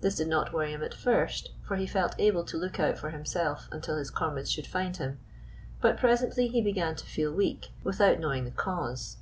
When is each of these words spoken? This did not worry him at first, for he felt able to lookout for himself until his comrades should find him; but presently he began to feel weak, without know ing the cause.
This 0.00 0.14
did 0.14 0.28
not 0.28 0.54
worry 0.54 0.72
him 0.72 0.82
at 0.82 0.94
first, 0.94 1.50
for 1.62 1.76
he 1.76 1.86
felt 1.86 2.14
able 2.18 2.44
to 2.44 2.56
lookout 2.56 2.96
for 2.96 3.10
himself 3.10 3.68
until 3.70 3.98
his 3.98 4.08
comrades 4.10 4.50
should 4.50 4.66
find 4.66 4.96
him; 4.96 5.18
but 5.82 5.98
presently 5.98 6.48
he 6.48 6.62
began 6.62 6.94
to 6.96 7.04
feel 7.04 7.30
weak, 7.30 7.66
without 7.84 8.18
know 8.18 8.32
ing 8.32 8.46
the 8.46 8.50
cause. 8.52 9.18